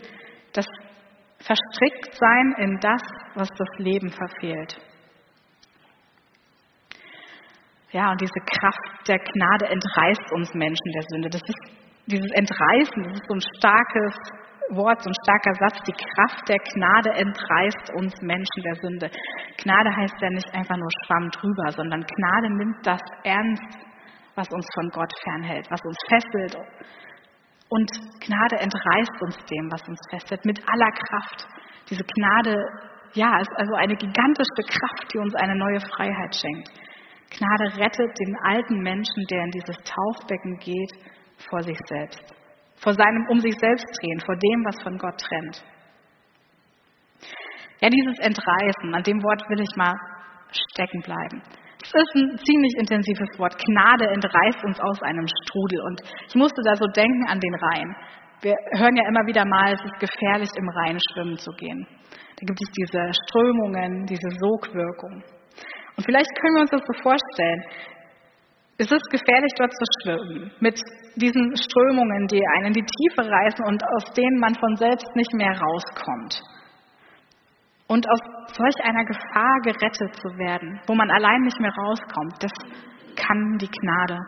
das 0.55 0.67
Verstricktsein 1.41 2.55
in 2.57 2.79
das, 2.81 3.03
was 3.35 3.49
das 3.51 3.69
Leben 3.77 4.11
verfehlt. 4.11 4.81
Ja, 7.93 8.11
und 8.11 8.21
diese 8.21 8.41
Kraft 8.47 9.09
der 9.09 9.19
Gnade 9.19 9.67
entreißt 9.67 10.33
uns 10.33 10.55
Menschen 10.55 10.91
der 10.95 11.03
Sünde. 11.11 11.29
Das 11.29 11.43
ist 11.43 11.84
dieses 12.07 12.31
Entreißen, 12.33 13.03
das 13.05 13.15
ist 13.15 13.29
so 13.29 13.35
ein 13.35 13.45
starkes 13.59 14.15
Wort, 14.71 15.03
so 15.03 15.11
ein 15.11 15.21
starker 15.25 15.55
Satz, 15.55 15.77
die 15.87 15.93
Kraft 15.93 16.49
der 16.49 16.59
Gnade 16.59 17.11
entreißt 17.11 17.93
uns 17.97 18.15
Menschen 18.23 18.63
der 18.65 18.75
Sünde. 18.77 19.11
Gnade 19.59 19.95
heißt 19.95 20.15
ja 20.21 20.31
nicht 20.31 20.55
einfach 20.55 20.77
nur 20.77 20.89
Schwamm 21.05 21.31
drüber, 21.31 21.71
sondern 21.73 22.05
Gnade 22.05 22.51
nimmt 22.51 22.87
das 22.87 23.01
ernst, 23.25 23.79
was 24.35 24.49
uns 24.51 24.67
von 24.75 24.89
Gott 24.91 25.13
fernhält, 25.23 25.67
was 25.71 25.81
uns 25.85 25.97
fesselt. 26.09 26.57
Und 27.69 27.91
Gnade 28.21 28.57
entreißt 28.57 29.23
uns 29.23 29.37
dem, 29.47 29.71
was 29.71 29.87
uns 29.89 30.01
fesselt, 30.11 30.45
mit 30.45 30.61
aller 30.69 30.93
Kraft. 30.93 31.47
Diese 31.91 32.05
Gnade, 32.05 32.57
ja, 33.15 33.39
ist 33.39 33.53
also 33.57 33.75
eine 33.75 33.97
gigantische 33.97 34.65
Kraft, 34.67 35.13
die 35.13 35.19
uns 35.19 35.35
eine 35.35 35.57
neue 35.57 35.81
Freiheit 35.81 36.35
schenkt. 36.35 36.71
Gnade 37.31 37.77
rettet 37.79 38.19
den 38.19 38.37
alten 38.45 38.81
Menschen, 38.81 39.25
der 39.31 39.45
in 39.45 39.51
dieses 39.51 39.77
Taufbecken 39.85 40.59
geht, 40.59 40.93
vor 41.49 41.63
sich 41.63 41.79
selbst 41.89 42.35
vor 42.85 42.93
seinem 42.93 43.27
um 43.31 43.41
sich 43.41 43.55
selbst 43.59 43.87
drehen, 43.99 44.21
vor 44.21 44.37
dem, 44.37 44.65
was 44.65 44.77
von 44.83 44.99
Gott 44.99 45.17
trennt. 45.19 45.65
Ja, 47.81 47.89
dieses 47.89 48.19
Entreißen, 48.21 48.95
an 48.95 49.03
dem 49.03 49.23
Wort 49.23 49.43
will 49.49 49.61
ich 49.61 49.77
mal 49.77 49.95
stecken 50.53 51.01
bleiben. 51.01 51.43
Es 51.83 51.93
ist 51.93 52.15
ein 52.15 52.39
ziemlich 52.45 52.73
intensives 52.79 53.29
Wort. 53.39 53.57
Gnade 53.59 54.09
entreißt 54.09 54.65
uns 54.65 54.81
aus 54.81 55.03
einem 55.03 55.27
Strudel. 55.27 55.81
Und 55.85 56.01
ich 56.29 56.35
musste 56.35 56.63
da 56.65 56.77
so 56.77 56.87
denken 56.87 57.27
an 57.29 57.41
den 57.41 57.55
Rhein. 57.55 57.97
Wir 58.41 58.55
hören 58.77 58.97
ja 58.97 59.09
immer 59.09 59.27
wieder 59.27 59.45
mal, 59.45 59.73
es 59.73 59.85
ist 59.85 60.01
gefährlich, 60.01 60.49
im 60.57 60.69
Rhein 60.69 60.99
schwimmen 61.13 61.37
zu 61.37 61.51
gehen. 61.53 61.87
Da 62.37 62.47
gibt 62.47 62.61
es 62.61 62.71
diese 62.73 63.13
Strömungen, 63.27 64.07
diese 64.07 64.31
Sogwirkung. 64.41 65.25
Und 65.97 66.05
vielleicht 66.05 66.31
können 66.41 66.55
wir 66.57 66.63
uns 66.63 66.71
das 66.71 66.81
so 66.81 67.03
vorstellen. 67.03 67.61
Es 68.85 68.93
ist 68.93 69.09
gefährlich, 69.09 69.53
dort 69.57 69.73
zu 69.73 69.85
schwimmen, 70.03 70.53
mit 70.61 70.79
diesen 71.17 71.57
Strömungen, 71.57 72.27
die 72.27 72.43
einen 72.55 72.67
in 72.67 72.73
die 72.75 72.85
Tiefe 72.85 73.25
reißen 73.25 73.65
und 73.65 73.83
aus 73.97 74.13
denen 74.13 74.39
man 74.39 74.55
von 74.57 74.77
selbst 74.77 75.09
nicht 75.17 75.33
mehr 75.33 75.57
rauskommt. 75.59 76.43
Und 77.89 78.05
aus 78.11 78.21
solch 78.53 78.77
einer 78.85 79.07
Gefahr 79.07 79.57
gerettet 79.65 80.15
zu 80.21 80.29
werden, 80.37 80.83
wo 80.87 80.95
man 80.95 81.11
allein 81.11 81.41
nicht 81.41 81.59
mehr 81.61 81.73
rauskommt, 81.73 82.35
das 82.41 82.53
kann 83.17 83.57
die 83.57 83.71
Gnade. 83.71 84.19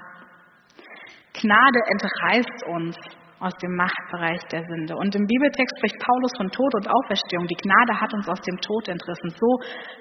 Gnade 1.34 1.80
entreißt 1.92 2.64
uns 2.72 2.96
aus 3.40 3.52
dem 3.60 3.76
Machtbereich 3.76 4.40
der 4.50 4.64
Sünde. 4.64 4.96
Und 4.96 5.14
im 5.14 5.26
Bibeltext 5.26 5.76
spricht 5.76 5.98
Paulus 6.00 6.32
von 6.38 6.48
Tod 6.48 6.74
und 6.76 6.88
Auferstehung. 6.88 7.46
Die 7.46 7.60
Gnade 7.60 8.00
hat 8.00 8.14
uns 8.14 8.26
aus 8.26 8.40
dem 8.40 8.56
Tod 8.62 8.88
entrissen. 8.88 9.28
So 9.36 9.58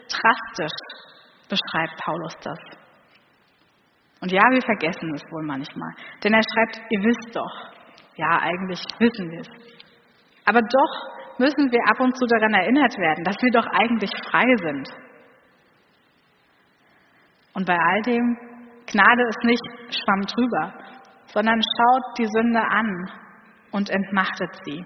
drastisch 0.08 0.80
beschreibt 1.50 1.98
Paulus 2.00 2.38
das. 2.42 2.85
Und 4.22 4.32
ja, 4.32 4.42
wir 4.50 4.62
vergessen 4.62 5.14
es 5.14 5.22
wohl 5.32 5.44
manchmal. 5.44 5.92
Denn 6.24 6.34
er 6.34 6.42
schreibt, 6.42 6.82
ihr 6.90 7.00
wisst 7.04 7.36
doch. 7.36 7.72
Ja, 8.16 8.40
eigentlich 8.42 8.82
wissen 9.00 9.30
wir 9.30 9.42
es. 9.42 9.50
Aber 10.46 10.62
doch 10.62 11.38
müssen 11.38 11.72
wir 11.72 11.82
ab 11.92 12.00
und 12.00 12.16
zu 12.18 12.26
daran 12.26 12.54
erinnert 12.54 12.98
werden, 12.98 13.24
dass 13.24 13.36
wir 13.42 13.52
doch 13.52 13.68
eigentlich 13.68 14.12
frei 14.30 14.56
sind. 14.56 14.88
Und 17.54 17.66
bei 17.66 17.78
all 17.78 18.02
dem, 18.04 18.38
Gnade 18.88 19.24
ist 19.30 19.44
nicht 19.44 19.64
Schwamm 19.90 20.22
drüber, 20.22 20.74
sondern 21.34 21.60
schaut 21.62 22.18
die 22.20 22.28
Sünde 22.28 22.62
an 22.62 23.12
und 23.72 23.90
entmachtet 23.90 24.50
sie. 24.66 24.86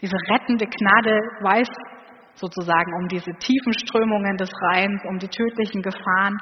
Diese 0.00 0.16
rettende 0.28 0.66
Gnade 0.66 1.18
weiß 1.42 1.68
sozusagen 2.34 2.94
um 2.94 3.08
diese 3.08 3.32
tiefen 3.34 3.72
Strömungen 3.72 4.36
des 4.36 4.50
Rheins, 4.62 5.02
um 5.08 5.18
die 5.18 5.28
tödlichen 5.28 5.82
Gefahren. 5.82 6.38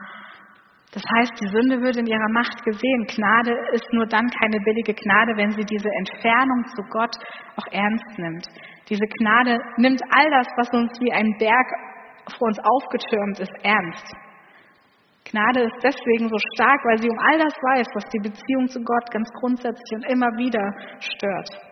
Das 0.92 1.02
heißt, 1.16 1.32
die 1.40 1.48
Sünde 1.48 1.82
wird 1.82 1.96
in 1.96 2.06
ihrer 2.06 2.30
Macht 2.32 2.64
gesehen. 2.64 3.06
Gnade 3.06 3.52
ist 3.72 3.92
nur 3.92 4.06
dann 4.06 4.26
keine 4.30 4.58
billige 4.64 4.94
Gnade, 4.94 5.36
wenn 5.36 5.50
sie 5.50 5.64
diese 5.64 5.90
Entfernung 5.90 6.64
zu 6.74 6.82
Gott 6.90 7.14
auch 7.56 7.66
ernst 7.72 8.18
nimmt. 8.18 8.46
Diese 8.88 9.04
Gnade 9.20 9.58
nimmt 9.76 10.00
all 10.10 10.30
das, 10.30 10.46
was 10.56 10.70
uns 10.72 10.98
wie 11.00 11.12
ein 11.12 11.36
Berg 11.38 11.66
vor 12.38 12.48
uns 12.48 12.58
aufgetürmt 12.58 13.38
ist, 13.40 13.52
ernst. 13.62 14.14
Gnade 15.30 15.64
ist 15.64 15.76
deswegen 15.82 16.28
so 16.28 16.38
stark, 16.54 16.80
weil 16.84 16.98
sie 16.98 17.10
um 17.10 17.18
all 17.18 17.38
das 17.38 17.52
weiß, 17.52 17.86
was 17.94 18.04
die 18.08 18.20
Beziehung 18.20 18.66
zu 18.68 18.80
Gott 18.82 19.10
ganz 19.10 19.28
grundsätzlich 19.40 19.92
und 19.92 20.10
immer 20.10 20.28
wieder 20.38 20.72
stört. 21.00 21.67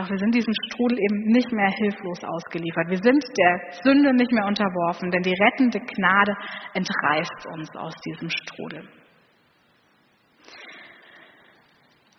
Doch 0.00 0.08
wir 0.08 0.16
sind 0.16 0.34
diesem 0.34 0.54
Strudel 0.64 0.98
eben 0.98 1.28
nicht 1.28 1.52
mehr 1.52 1.68
hilflos 1.68 2.24
ausgeliefert. 2.24 2.88
Wir 2.88 2.96
sind 2.96 3.22
der 3.36 3.60
Sünde 3.84 4.14
nicht 4.14 4.32
mehr 4.32 4.46
unterworfen, 4.46 5.10
denn 5.10 5.20
die 5.20 5.36
rettende 5.36 5.78
Gnade 5.78 6.32
entreißt 6.72 7.46
uns 7.52 7.68
aus 7.76 7.92
diesem 8.08 8.30
Strudel. 8.30 8.88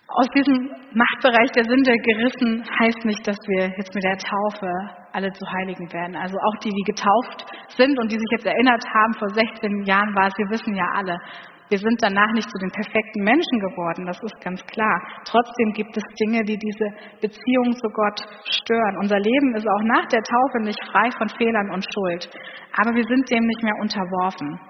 Aus 0.06 0.28
diesem 0.30 0.70
Machtbereich 0.94 1.50
der 1.56 1.64
Sünde 1.64 1.96
gerissen 1.96 2.62
heißt 2.78 3.04
nicht, 3.04 3.26
dass 3.26 3.38
wir 3.48 3.74
jetzt 3.76 3.92
mit 3.92 4.04
der 4.04 4.18
Taufe 4.18 4.70
alle 5.10 5.32
zu 5.32 5.44
Heiligen 5.50 5.92
werden. 5.92 6.14
Also 6.14 6.36
auch 6.38 6.56
die, 6.62 6.70
die 6.70 6.92
getauft 6.92 7.46
sind 7.74 7.98
und 7.98 8.12
die 8.12 8.18
sich 8.18 8.30
jetzt 8.30 8.46
erinnert 8.46 8.84
haben, 8.94 9.14
vor 9.14 9.28
16 9.28 9.82
Jahren 9.86 10.14
war 10.14 10.28
es, 10.28 10.38
wir 10.38 10.50
wissen 10.50 10.76
ja 10.76 10.86
alle, 10.94 11.18
wir 11.72 11.78
sind 11.78 12.02
danach 12.02 12.30
nicht 12.34 12.50
zu 12.50 12.58
den 12.60 12.70
perfekten 12.70 13.24
Menschen 13.24 13.58
geworden, 13.64 14.04
das 14.04 14.20
ist 14.20 14.38
ganz 14.44 14.60
klar. 14.66 15.00
Trotzdem 15.24 15.72
gibt 15.72 15.96
es 15.96 16.04
Dinge, 16.20 16.44
die 16.44 16.58
diese 16.58 16.84
Beziehung 17.24 17.72
zu 17.72 17.88
Gott 17.88 18.20
stören. 18.44 18.98
Unser 19.00 19.18
Leben 19.18 19.56
ist 19.56 19.64
auch 19.66 19.84
nach 19.88 20.04
der 20.12 20.20
Taufe 20.20 20.60
nicht 20.60 20.78
frei 20.92 21.08
von 21.16 21.30
Fehlern 21.30 21.72
und 21.72 21.82
Schuld, 21.88 22.28
aber 22.76 22.94
wir 22.94 23.04
sind 23.04 23.24
dem 23.30 23.46
nicht 23.46 23.62
mehr 23.62 23.80
unterworfen. 23.80 24.60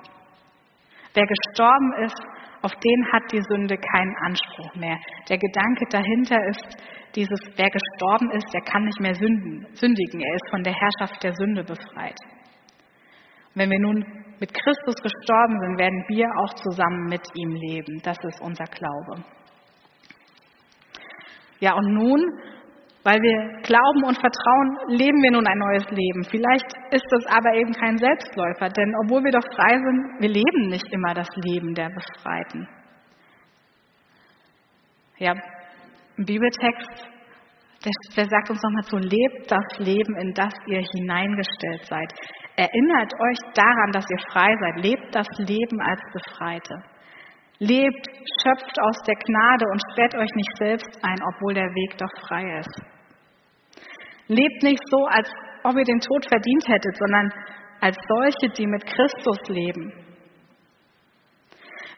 Wer 1.15 1.27
gestorben 1.27 1.93
ist, 2.07 2.23
auf 2.63 2.71
den 2.71 3.13
hat 3.13 3.27
die 3.33 3.43
Sünde 3.51 3.77
keinen 3.77 4.15
Anspruch 4.23 4.73
mehr. 4.77 4.97
Der 5.29 5.39
Gedanke 5.39 5.85
dahinter 5.91 6.39
ist 6.51 6.79
dieses, 7.17 7.41
wer 7.57 7.69
gestorben 7.69 8.31
ist, 8.31 8.47
der 8.55 8.63
kann 8.63 8.85
nicht 8.85 9.01
mehr 9.01 9.15
sünden, 9.15 9.67
sündigen. 9.75 10.21
Er 10.21 10.35
ist 10.37 10.51
von 10.51 10.63
der 10.63 10.73
Herrschaft 10.73 11.21
der 11.25 11.35
Sünde 11.35 11.65
befreit. 11.65 12.17
Wenn 13.55 13.71
wir 13.71 13.81
nun 13.81 14.22
mit 14.43 14.53
Christus 14.53 14.97
gestorben 14.97 15.61
sind, 15.61 15.79
werden 15.79 16.05
wir 16.09 16.27
auch 16.37 16.53
zusammen 16.55 17.07
mit 17.07 17.23
ihm 17.37 17.51
leben. 17.55 18.01
Das 18.03 18.19
ist 18.25 18.41
unser 18.43 18.65
Glaube. 18.65 19.23
Ja, 21.61 21.75
und 21.75 21.95
nun, 21.95 22.21
weil 23.05 23.21
wir 23.23 23.63
glauben 23.63 24.03
und 24.05 24.19
vertrauen, 24.19 24.99
leben 24.99 25.23
wir 25.23 25.31
nun 25.31 25.47
ein 25.47 25.59
neues 25.59 25.89
Leben. 25.91 26.25
Vielleicht 26.25 26.67
ist 26.91 27.07
das 27.11 27.25
aber 27.27 27.55
eben 27.55 27.73
kein 27.73 27.97
Selbstläufer, 27.99 28.69
denn 28.71 28.93
obwohl 29.05 29.23
wir 29.23 29.31
doch 29.31 29.47
frei 29.55 29.79
sind, 29.79 30.21
wir 30.21 30.29
leben 30.29 30.71
nicht 30.71 30.93
immer 30.93 31.15
das 31.15 31.29
Leben 31.37 31.73
der 31.75 31.91
Befreiten. 31.91 32.69
Ja, 35.19 35.35
im 36.17 36.25
Bibeltext 36.25 37.12
der, 37.85 37.93
der 38.17 38.29
sagt 38.29 38.51
uns 38.51 38.63
nochmal 38.63 38.85
zu, 38.85 38.97
lebt 38.97 39.51
das 39.51 39.65
Leben, 39.79 40.17
in 40.17 40.33
das 40.35 40.53
ihr 40.67 40.83
hineingestellt 40.95 41.85
seid. 41.87 42.13
Erinnert 42.57 43.13
euch 43.15 43.39
daran, 43.55 43.93
dass 43.93 44.05
ihr 44.11 44.19
frei 44.31 44.55
seid. 44.61 44.85
Lebt 44.85 45.15
das 45.15 45.27
Leben 45.39 45.81
als 45.81 46.01
Befreite. 46.13 46.83
Lebt, 47.59 48.07
schöpft 48.43 48.77
aus 48.81 48.97
der 49.07 49.15
Gnade 49.15 49.67
und 49.71 49.81
sperrt 49.93 50.15
euch 50.17 50.31
nicht 50.35 50.57
selbst 50.59 50.99
ein, 51.03 51.19
obwohl 51.23 51.55
der 51.55 51.69
Weg 51.75 51.97
doch 51.97 52.11
frei 52.27 52.59
ist. 52.59 52.83
Lebt 54.27 54.63
nicht 54.63 54.83
so, 54.91 55.07
als 55.07 55.31
ob 55.63 55.77
ihr 55.77 55.85
den 55.85 56.01
Tod 56.01 56.27
verdient 56.29 56.69
hättet, 56.69 56.97
sondern 56.97 57.33
als 57.81 57.97
solche, 58.09 58.53
die 58.57 58.67
mit 58.67 58.85
Christus 58.85 59.39
leben. 59.49 59.93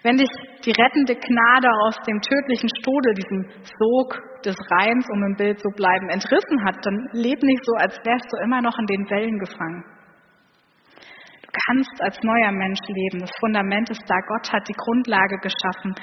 Wenn 0.04 0.18
dich 0.18 0.28
die 0.66 0.70
rettende 0.70 1.16
Gnade 1.16 1.68
aus 1.86 1.96
dem 2.06 2.20
tödlichen 2.20 2.68
Strudel, 2.78 3.14
diesem 3.14 3.42
Sog 3.80 4.20
des 4.44 4.54
Rheins, 4.70 5.08
um 5.10 5.24
im 5.24 5.34
Bild 5.34 5.58
zu 5.58 5.70
bleiben, 5.70 6.10
entrissen 6.10 6.62
hat, 6.62 6.76
dann 6.84 7.08
leb 7.12 7.42
nicht 7.42 7.64
so, 7.64 7.72
als 7.76 7.96
wärst 8.04 8.26
du 8.30 8.36
immer 8.44 8.60
noch 8.60 8.78
in 8.78 8.84
den 8.84 9.08
Wellen 9.08 9.38
gefangen. 9.38 9.82
Du 11.40 11.48
kannst 11.66 12.02
als 12.02 12.22
neuer 12.22 12.52
Mensch 12.52 12.80
leben. 12.86 13.20
Das 13.20 13.32
Fundament 13.40 13.88
ist 13.88 14.02
da. 14.06 14.14
Gott 14.28 14.52
hat 14.52 14.68
die 14.68 14.76
Grundlage 14.76 15.38
geschaffen. 15.38 15.94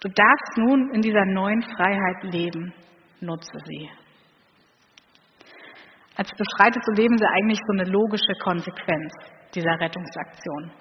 Du 0.00 0.08
darfst 0.08 0.56
nun 0.56 0.90
in 0.92 1.00
dieser 1.00 1.24
neuen 1.26 1.62
Freiheit 1.62 2.24
leben. 2.24 2.74
Nutze 3.20 3.58
sie. 3.64 3.90
Als 6.16 6.30
Befreite 6.32 6.80
zu 6.80 6.92
leben, 6.92 7.14
ist 7.14 7.24
eigentlich 7.24 7.60
so 7.64 7.72
eine 7.74 7.88
logische 7.88 8.34
Konsequenz 8.42 9.12
dieser 9.54 9.78
Rettungsaktion. 9.78 10.72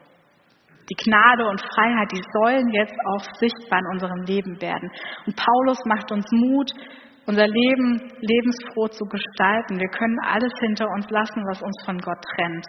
Die 0.89 1.09
Gnade 1.09 1.45
und 1.45 1.61
Freiheit, 1.61 2.11
die 2.11 2.23
sollen 2.33 2.67
jetzt 2.69 2.97
auch 3.05 3.23
sichtbar 3.37 3.79
in 3.79 3.87
unserem 3.93 4.21
Leben 4.25 4.59
werden. 4.61 4.89
Und 5.25 5.35
Paulus 5.35 5.77
macht 5.85 6.11
uns 6.11 6.25
Mut, 6.31 6.71
unser 7.27 7.47
Leben 7.47 8.01
lebensfroh 8.21 8.87
zu 8.87 9.05
gestalten. 9.05 9.79
Wir 9.79 9.89
können 9.89 10.17
alles 10.25 10.53
hinter 10.59 10.87
uns 10.89 11.07
lassen, 11.09 11.45
was 11.47 11.61
uns 11.61 11.77
von 11.85 11.97
Gott 11.99 12.17
trennt. 12.35 12.65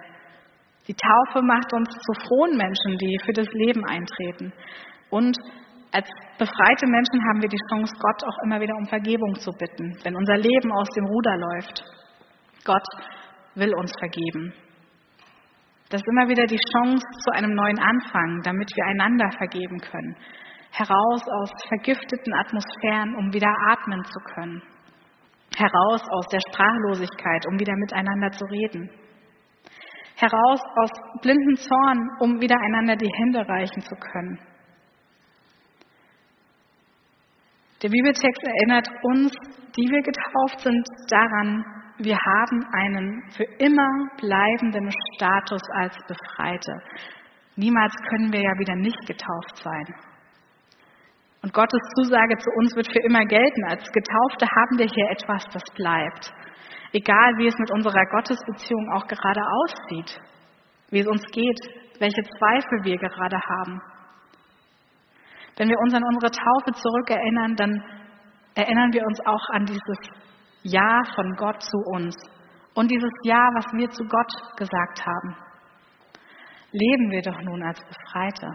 Die 0.86 0.94
Taufe 0.94 1.40
macht 1.42 1.72
uns 1.72 1.88
zu 1.88 2.12
frohen 2.26 2.56
Menschen, 2.56 2.98
die 2.98 3.16
für 3.24 3.32
das 3.32 3.46
Leben 3.52 3.84
eintreten. 3.86 4.52
Und 5.08 5.36
als 5.92 6.08
befreite 6.38 6.86
Menschen 6.86 7.20
haben 7.28 7.40
wir 7.40 7.48
die 7.48 7.64
Chance, 7.70 7.94
Gott 8.00 8.22
auch 8.24 8.44
immer 8.44 8.60
wieder 8.60 8.74
um 8.76 8.86
Vergebung 8.86 9.34
zu 9.36 9.50
bitten, 9.52 9.96
wenn 10.02 10.16
unser 10.16 10.36
Leben 10.36 10.72
aus 10.72 10.88
dem 10.90 11.06
Ruder 11.06 11.36
läuft. 11.36 11.84
Gott 12.64 12.86
will 13.54 13.74
uns 13.74 13.92
vergeben. 13.98 14.52
Das 15.90 16.00
ist 16.00 16.08
immer 16.08 16.28
wieder 16.28 16.46
die 16.46 16.60
Chance 16.72 17.04
zu 17.24 17.32
einem 17.32 17.52
neuen 17.52 17.78
Anfang, 17.80 18.40
damit 18.44 18.70
wir 18.76 18.84
einander 18.86 19.28
vergeben 19.36 19.78
können. 19.80 20.16
Heraus 20.70 21.22
aus 21.26 21.50
vergifteten 21.66 22.32
Atmosphären, 22.32 23.16
um 23.16 23.32
wieder 23.32 23.52
atmen 23.68 24.04
zu 24.04 24.20
können. 24.32 24.62
Heraus 25.56 26.00
aus 26.12 26.26
der 26.28 26.38
Sprachlosigkeit, 26.48 27.44
um 27.50 27.58
wieder 27.58 27.74
miteinander 27.74 28.30
zu 28.30 28.44
reden. 28.44 28.88
Heraus 30.14 30.60
aus 30.76 30.90
blinden 31.22 31.56
Zorn, 31.56 32.08
um 32.20 32.40
wieder 32.40 32.56
einander 32.56 32.94
die 32.94 33.10
Hände 33.12 33.40
reichen 33.48 33.82
zu 33.82 33.96
können. 33.96 34.38
Der 37.82 37.88
Bibeltext 37.88 38.42
erinnert 38.44 38.88
uns, 39.02 39.32
die 39.74 39.90
wir 39.90 40.02
getauft 40.02 40.60
sind, 40.60 40.86
daran, 41.08 41.64
wir 42.02 42.16
haben 42.16 42.64
einen 42.72 43.22
für 43.36 43.44
immer 43.58 43.90
bleibenden 44.16 44.90
Status 45.14 45.62
als 45.74 45.94
Befreite. 46.08 46.72
Niemals 47.56 47.92
können 48.08 48.32
wir 48.32 48.40
ja 48.40 48.58
wieder 48.58 48.74
nicht 48.76 49.06
getauft 49.06 49.56
sein. 49.62 49.94
Und 51.42 51.52
Gottes 51.52 51.80
Zusage 51.96 52.36
zu 52.38 52.50
uns 52.56 52.74
wird 52.74 52.90
für 52.90 53.02
immer 53.04 53.24
gelten. 53.24 53.64
Als 53.68 53.90
Getaufte 53.92 54.46
haben 54.46 54.78
wir 54.78 54.86
hier 54.86 55.10
etwas, 55.10 55.44
das 55.52 55.62
bleibt. 55.74 56.32
Egal, 56.92 57.36
wie 57.36 57.46
es 57.46 57.58
mit 57.58 57.70
unserer 57.70 58.04
Gottesbeziehung 58.06 58.92
auch 58.92 59.06
gerade 59.06 59.40
aussieht, 59.40 60.20
wie 60.90 61.00
es 61.00 61.06
uns 61.06 61.24
geht, 61.32 61.58
welche 61.98 62.22
Zweifel 62.22 62.84
wir 62.84 62.96
gerade 62.96 63.40
haben. 63.40 63.80
Wenn 65.56 65.68
wir 65.68 65.78
uns 65.78 65.94
an 65.94 66.04
unsere 66.04 66.32
Taufe 66.32 66.72
zurückerinnern, 66.72 67.56
dann 67.56 67.84
erinnern 68.54 68.92
wir 68.92 69.04
uns 69.06 69.20
auch 69.26 69.48
an 69.50 69.66
dieses 69.66 69.98
Ja 70.62 71.02
von 71.14 71.34
Gott 71.36 71.62
zu 71.62 71.78
uns 71.94 72.16
und 72.74 72.90
dieses 72.90 73.12
Ja, 73.24 73.50
was 73.54 73.66
wir 73.72 73.90
zu 73.90 74.04
Gott 74.04 74.56
gesagt 74.56 75.04
haben. 75.04 75.36
Leben 76.72 77.10
wir 77.10 77.22
doch 77.22 77.40
nun 77.42 77.62
als 77.62 77.80
Befreite. 77.80 78.48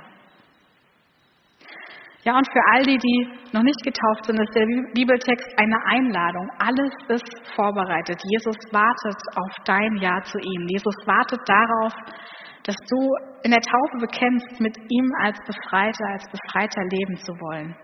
Ja, 2.23 2.35
und 2.37 2.47
für 2.47 2.61
all 2.73 2.81
die, 2.81 2.97
die 2.97 3.29
noch 3.53 3.61
nicht 3.61 3.83
getauft 3.83 4.25
sind, 4.25 4.39
ist 4.39 4.55
der 4.55 4.65
Bibeltext 4.95 5.47
eine 5.57 5.77
Einladung. 5.85 6.49
Alles 6.57 6.91
ist 7.07 7.53
vorbereitet. 7.55 8.19
Jesus 8.31 8.55
wartet 8.71 9.21
auf 9.35 9.55
dein 9.63 9.95
Ja 9.97 10.19
zu 10.23 10.39
ihm. 10.39 10.67
Jesus 10.67 10.95
wartet 11.05 11.39
darauf, 11.45 11.93
dass 12.63 12.75
du 12.89 13.13
in 13.43 13.51
der 13.51 13.61
Taufe 13.61 13.97
bekennst, 13.99 14.59
mit 14.59 14.75
ihm 14.89 15.11
als 15.21 15.37
Befreiter, 15.45 16.05
als 16.13 16.25
Befreiter 16.31 16.81
leben 16.89 17.17
zu 17.17 17.31
wollen. 17.33 17.75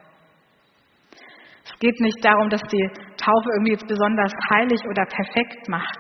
Es 1.74 1.80
geht 1.80 2.00
nicht 2.00 2.24
darum, 2.24 2.50
dass 2.50 2.62
die 2.64 2.90
Taufe 3.18 3.50
irgendwie 3.56 3.74
jetzt 3.74 3.88
besonders 3.88 4.32
heilig 4.54 4.80
oder 4.90 5.06
perfekt 5.06 5.68
macht 5.68 6.00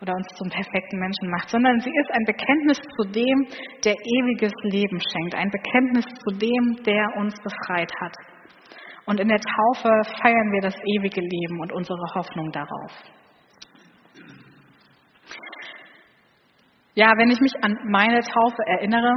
oder 0.00 0.14
uns 0.14 0.26
zum 0.36 0.48
perfekten 0.48 0.98
Menschen 0.98 1.30
macht, 1.30 1.48
sondern 1.48 1.80
sie 1.80 1.90
ist 1.90 2.10
ein 2.12 2.24
Bekenntnis 2.24 2.78
zu 2.78 3.08
dem, 3.10 3.46
der 3.84 3.94
ewiges 3.94 4.52
Leben 4.62 5.00
schenkt, 5.00 5.34
ein 5.34 5.50
Bekenntnis 5.50 6.06
zu 6.06 6.38
dem, 6.38 6.82
der 6.84 7.16
uns 7.16 7.34
befreit 7.42 7.90
hat. 8.00 8.14
Und 9.06 9.20
in 9.20 9.28
der 9.28 9.40
Taufe 9.40 9.88
feiern 10.22 10.52
wir 10.52 10.60
das 10.60 10.76
ewige 10.76 11.20
Leben 11.20 11.60
und 11.60 11.72
unsere 11.72 12.04
Hoffnung 12.14 12.50
darauf. 12.52 12.92
Ja, 16.94 17.12
wenn 17.16 17.30
ich 17.30 17.40
mich 17.40 17.52
an 17.62 17.74
meine 17.90 18.20
Taufe 18.20 18.62
erinnere, 18.66 19.12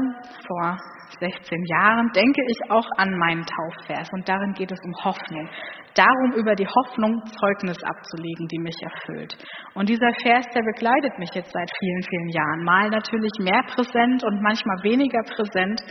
vor 0.47 0.77
16 1.19 1.63
Jahren, 1.65 2.09
denke 2.15 2.41
ich 2.47 2.71
auch 2.71 2.87
an 2.97 3.17
meinen 3.17 3.45
Taufvers. 3.45 4.09
Und 4.13 4.27
darin 4.27 4.53
geht 4.53 4.71
es 4.71 4.79
um 4.83 4.93
Hoffnung. 5.03 5.49
Darum, 5.95 6.31
über 6.35 6.55
die 6.55 6.67
Hoffnung 6.67 7.21
Zeugnis 7.39 7.77
abzulegen, 7.83 8.47
die 8.47 8.59
mich 8.59 8.77
erfüllt. 8.81 9.37
Und 9.73 9.89
dieser 9.89 10.11
Vers, 10.23 10.45
der 10.55 10.63
begleitet 10.63 11.17
mich 11.19 11.29
jetzt 11.33 11.51
seit 11.51 11.69
vielen, 11.79 12.03
vielen 12.03 12.29
Jahren. 12.29 12.63
Mal 12.63 12.89
natürlich 12.89 13.33
mehr 13.39 13.63
präsent 13.67 14.23
und 14.23 14.41
manchmal 14.41 14.77
weniger 14.83 15.21
präsent. 15.23 15.81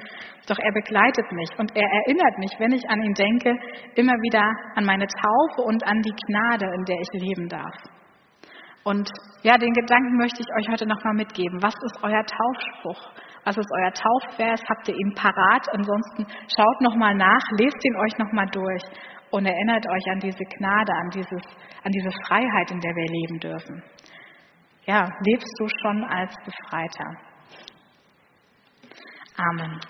Doch 0.49 0.59
er 0.59 0.73
begleitet 0.73 1.31
mich 1.33 1.51
und 1.59 1.71
er 1.77 1.89
erinnert 1.89 2.39
mich, 2.39 2.51
wenn 2.59 2.73
ich 2.73 2.89
an 2.89 3.03
ihn 3.03 3.15
denke, 3.15 3.55
immer 3.95 4.15
wieder 4.23 4.43
an 4.75 4.85
meine 4.85 5.07
Taufe 5.07 5.63
und 5.63 5.87
an 5.87 6.01
die 6.03 6.15
Gnade, 6.27 6.67
in 6.75 6.85
der 6.85 6.97
ich 7.01 7.23
leben 7.23 7.49
darf. 7.49 8.00
Und 8.85 9.11
ja, 9.43 9.57
den 9.59 9.73
Gedanken 9.73 10.17
möchte 10.17 10.43
ich 10.43 10.49
euch 10.59 10.69
heute 10.71 10.87
nochmal 10.87 11.15
mitgeben. 11.15 11.63
Was 11.63 11.75
ist 11.75 12.03
euer 12.03 12.25
Taufspruch? 12.25 13.11
Was 13.45 13.57
ist 13.57 13.71
euer 13.73 13.93
Taufvers? 13.93 14.61
Habt 14.69 14.89
ihr 14.89 14.95
ihn 14.95 15.15
parat? 15.15 15.67
Ansonsten 15.73 16.27
schaut 16.55 16.81
nochmal 16.81 17.15
nach, 17.15 17.43
lest 17.59 17.77
ihn 17.85 17.97
euch 17.97 18.19
nochmal 18.19 18.47
durch 18.53 18.83
und 19.31 19.47
erinnert 19.47 19.87
euch 19.87 20.11
an 20.11 20.21
diese 20.21 20.45
Gnade, 20.45 20.93
an, 20.93 21.11
dieses, 21.11 21.43
an 21.85 21.93
diese 21.93 22.11
Freiheit, 22.27 22.71
in 22.71 22.81
der 22.81 22.95
wir 22.95 23.07
leben 23.07 23.39
dürfen. 23.41 23.83
Ja, 24.87 25.09
lebst 25.25 25.55
du 25.59 25.69
schon 25.83 26.05
als 26.05 26.35
Befreiter? 26.45 27.17
Amen. 29.37 29.81